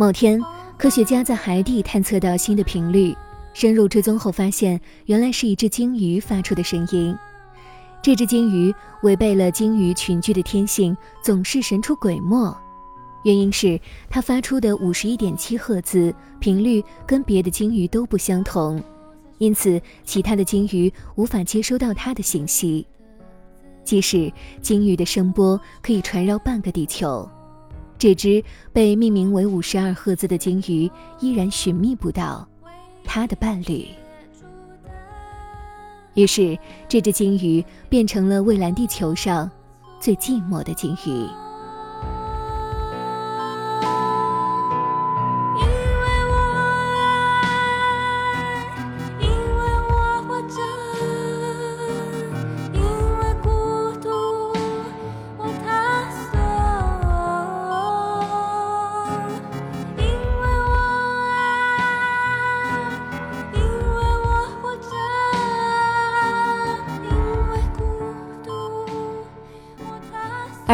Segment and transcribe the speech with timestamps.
[0.00, 0.40] 某天，
[0.76, 3.12] 科学家在海底探测到新的频率，
[3.52, 7.12] 深入追踪后发现，原来是一只鲸鱼发出的声音。
[8.00, 12.56] 这只鲸鱼违背了鲸鱼群居的天性，总是神出鬼没。
[13.24, 18.80] 原因是它发出的五十一点七赫兹频率跟别的鲸鱼都不相同，
[19.38, 22.86] 因此其他的鲸鱼无法接收到它的信息。
[23.82, 24.32] 即使
[24.62, 27.28] 鲸鱼的声波可以传绕半个地球。
[27.98, 32.48] 这只被命名为五十二赫兹的鲸鱼依然寻觅不到
[33.04, 33.88] 它的伴侣，
[36.14, 36.56] 于是
[36.88, 39.50] 这只鲸鱼变成了蔚蓝地球上
[39.98, 41.47] 最寂寞的鲸鱼。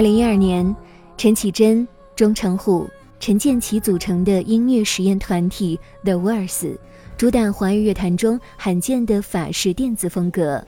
[0.00, 0.74] 二零一二年，
[1.18, 2.88] 陈绮贞、钟成虎、
[3.18, 6.74] 陈建骐组成的音乐实验团体 The Verse，
[7.18, 10.64] 主打华语乐坛中罕见的法式电子风格。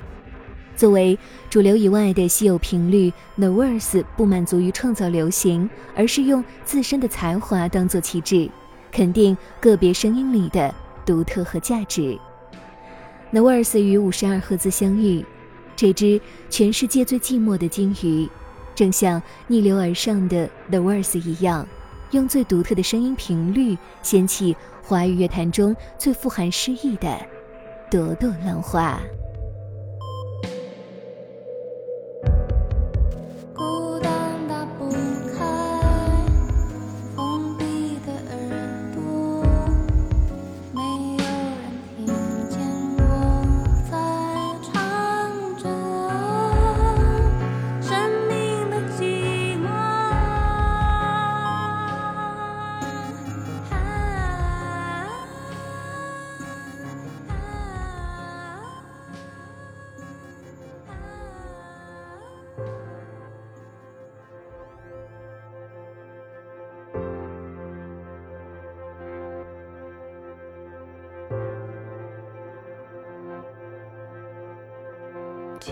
[0.77, 5.67] 作为主流以外的稀有频率，The Verse 不满足于创造流行，
[5.97, 8.51] 而是用自身的才华当做旗帜，
[8.91, 10.75] 肯定个别声音里的
[11.07, 12.19] 独特和价值。
[13.31, 15.25] The Verse 与五十二赫兹相遇，
[15.75, 16.21] 这只
[16.51, 18.29] 全世界最寂寞的鲸鱼。
[18.75, 21.67] 正像逆流而上的 The Wears 一样，
[22.11, 27.19] 用最独特的声音频率，掀起华语乐坛中最富含诗意的
[27.91, 29.01] 朵朵浪花。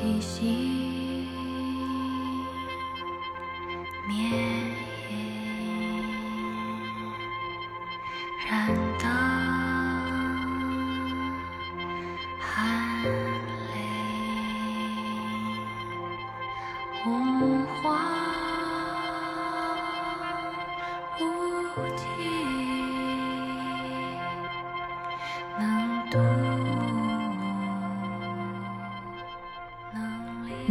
[0.01, 0.90] 气息。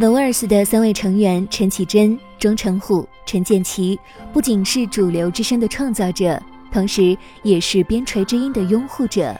[0.00, 3.98] The Verse 的三位成员陈绮贞、钟成虎、陈建骐，
[4.32, 6.42] 不仅是主流之声的创造者，
[6.72, 9.38] 同时也是边陲之音的拥护者。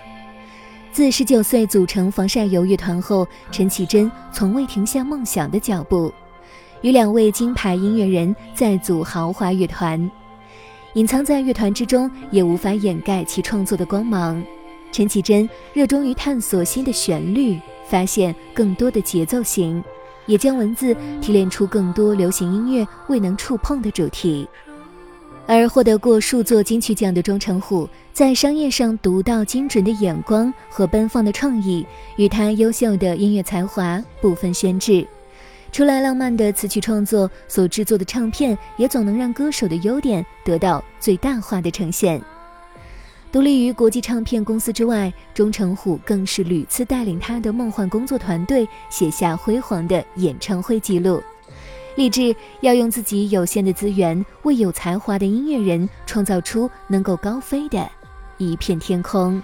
[0.93, 6.13] 自十九岁组成防晒油乐团后，陈绮贞从未停下梦想的脚步，
[6.83, 10.11] 与两位金牌音乐人再组豪华乐团。
[10.93, 14.45] 隐藏在乐团之中，也无法掩盖其创作的光芒。
[14.93, 17.59] 陈绮贞热衷于探索新的旋律，
[17.89, 19.83] 发现更多的节奏型。
[20.31, 24.49] 也将文字提炼出更多流行音乐未能触碰的主题，
[25.45, 31.85] 而获得过数座金曲奖的钟成虎，在商业上独到精准的眼光和奔放的创意，
[32.17, 35.05] 与他优秀的音乐才华不分轩轾。
[35.73, 42.23] 除了浪漫的词曲创作，所制作的唱片也总能让歌手的优点得到最大化的呈现。
[43.33, 51.23] 独立于国际唱片公司之外，钟成虎更是屡次带领他的梦幻工作团队写下辉煌的演唱会记录。
[51.95, 57.89] 立志要用自己有限的资源，为有才华的音乐人创造出能够高飞的
[58.37, 59.41] 一片天空。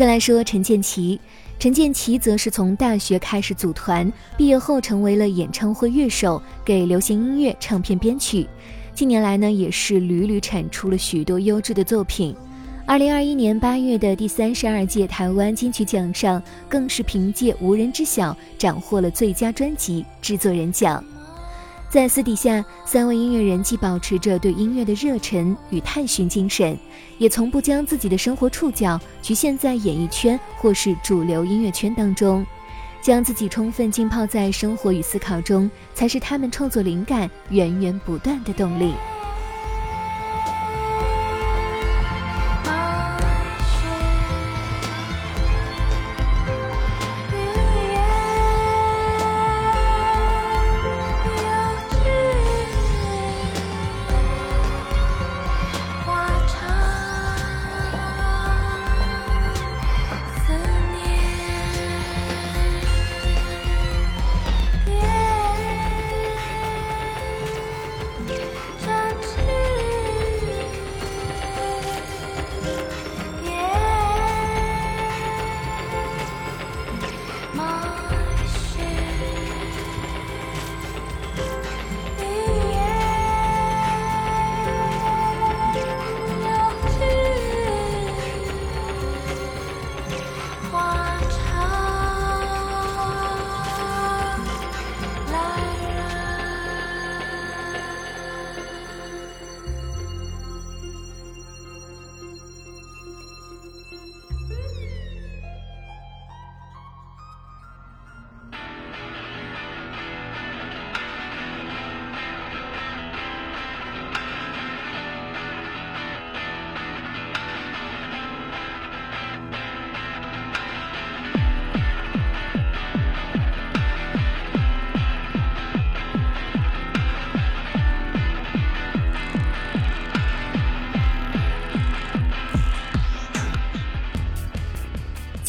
[0.00, 1.20] 再来说陈建奇，
[1.58, 8.48] 陈建奇则是从大学开始组团，毕业后成为了演唱会乐手，给流行音乐唱片编曲。
[8.94, 12.34] 近年来呢，也是屡屡产出了许多优质的作品。
[12.86, 21.04] 二零二一年八月的第三十二届台湾金曲奖上，更是凭借《无人知晓》斩获了最佳专辑制作人奖。
[21.90, 26.78] 在私底下，三位音乐人既保持着对音乐的热忱与探寻精神，
[27.18, 32.46] 也从不将自己的生活触角局限在演艺圈或是主流音乐圈当中，
[33.02, 38.94] 将自己充分浸泡在生活与思考中，才是他们创作灵感源源不断的动力。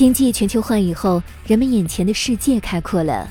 [0.02, 3.30] 经济全球化以后，人们眼前的世界开阔了。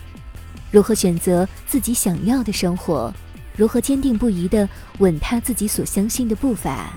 [0.70, 3.12] 如何选择自己想要的生活？
[3.56, 4.68] 如何坚定不移地
[4.98, 6.96] 稳踏自己所相信的步伐？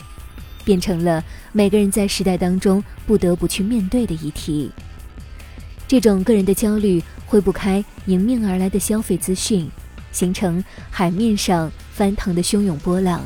[0.63, 4.69] 变成了每个人在时代当中不得不去面对的议题。
[5.87, 9.67] 这种个人的焦虑，挥不开迎面而来的消费资讯，
[10.11, 13.23] 形成海面上翻腾的汹涌波浪。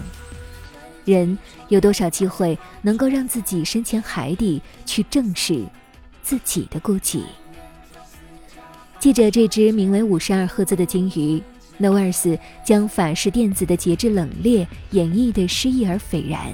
[1.03, 1.37] 人
[1.67, 5.61] 有多少机会能够让自己深潜海底去正视？
[6.27, 7.21] 自己的孤寂。
[8.99, 11.41] 记着这只名为五十二赫兹的鲸鱼
[11.77, 16.53] ，No 尔斯将法式电子的节制冷冽演绎的诗意而斐然，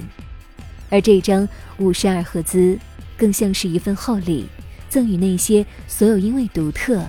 [0.90, 2.78] 而这张五十二赫兹
[3.16, 4.46] 更像是一份厚礼，
[4.88, 7.04] 赠予那些所有因为独特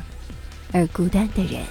[0.72, 1.62] 而孤单的人。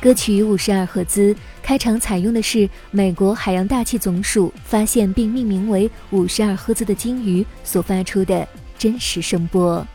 [0.00, 8.48] 歌曲五十二赫兹开场采用的是美国海洋大气总署发现并命名为五十二赫兹的鲸鱼所发出的
[8.78, 9.86] 真实声波，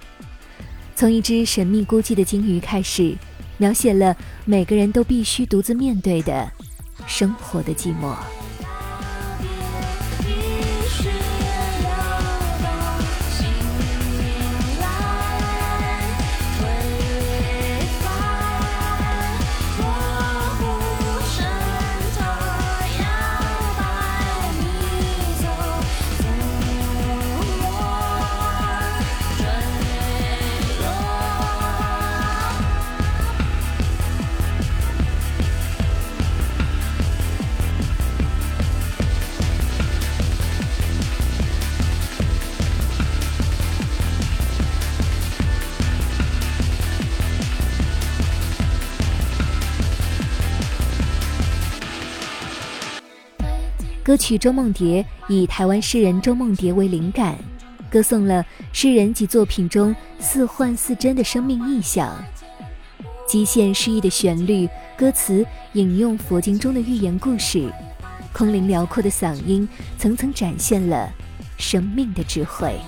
[0.96, 3.15] 从一只神秘孤寂的鲸鱼开始，
[3.58, 4.15] 描写了
[4.46, 6.51] 每个人都必须独自面对的
[7.08, 8.15] 生活的寂寞。
[54.05, 55.01] 歌曲《周梦蝶》
[55.33, 57.35] 以台湾诗人周梦蝶为灵感，
[57.89, 62.15] 歌颂了诗人及作品中似幻似真的生命意象。
[63.27, 65.43] 极限诗意的旋律，歌词
[65.74, 67.67] 引用佛经中的寓言故事，
[68.31, 71.12] 空灵辽阔的嗓音，层层展现了
[71.57, 72.79] 生命的智慧。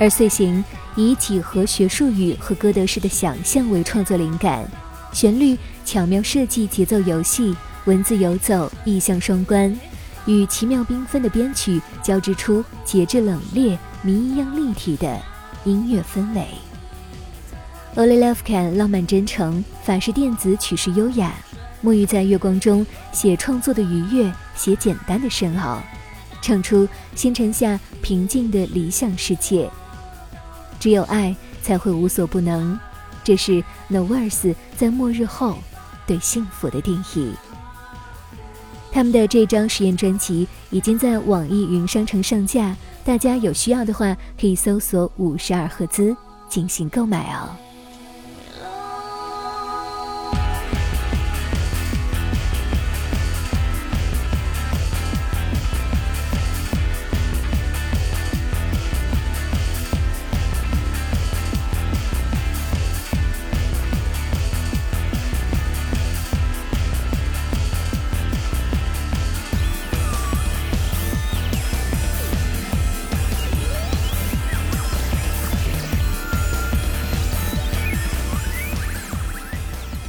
[0.00, 0.64] 而碎行
[0.94, 4.68] 以几何学术语和歌德式的想象为创作灵感，
[5.12, 9.76] 旋律巧妙设计，节奏游戏，文字游走，意象双关，
[10.26, 15.20] 与奇妙缤纷的编曲交织出节制冷冽、谜一样立体的
[15.64, 16.46] 音乐氛围。
[17.96, 21.34] o l y l o v e c a n 浪漫真诚，法式电子曲式优雅，
[21.82, 25.82] 沐浴在月光中，写创作的愉悦，写简单的深奥，
[26.40, 29.68] 唱出星辰下平静的理想世界。
[30.78, 32.78] 只有爱才会无所不能，
[33.24, 35.58] 这是 n o v e r s 在末日后
[36.06, 37.32] 对幸福的定义。
[38.90, 46.16] 他们的这张实验专辑已经在网易云商城上架，大家有需要的话可以搜索五十二赫兹
[46.48, 47.50] 进行购买哦。